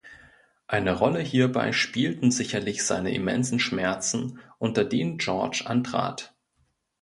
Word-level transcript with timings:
Eine 0.65 0.93
Rolle 0.97 1.19
hierbei 1.21 1.71
spielten 1.73 2.31
sicherlich 2.31 2.81
seine 2.83 3.13
immensen 3.13 3.59
Schmerzen 3.59 4.39
unter 4.57 4.83
denen 4.83 5.19
George 5.19 5.61
antrat. 5.67 6.33